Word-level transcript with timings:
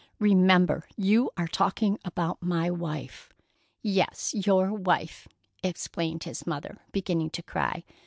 "Remember 0.17 0.87
you 0.97 1.29
are 1.37 1.47
talking 1.47 1.99
about 2.03 2.41
my 2.41 2.71
wife!" 2.71 3.31
"Yes, 3.83 4.33
your 4.33 4.73
wife!" 4.73 5.27
exclaimed 5.61 6.23
his 6.23 6.47
mother, 6.47 6.79
beginning 6.91 7.29
to 7.29 7.43
cry. 7.43 7.83